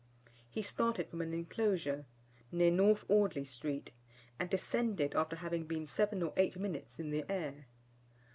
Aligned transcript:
He 0.49 0.63
started 0.63 1.07
from 1.09 1.21
an 1.21 1.31
enclosure 1.31 2.05
near 2.51 2.71
North 2.71 3.05
Audley 3.07 3.45
Street, 3.45 3.91
and 4.39 4.49
descended 4.49 5.13
after 5.13 5.35
having 5.35 5.65
been 5.67 5.85
seven 5.85 6.23
or 6.23 6.33
eight 6.37 6.57
minutes 6.57 6.97
in 6.99 7.11
the 7.11 7.23
air. 7.31 7.67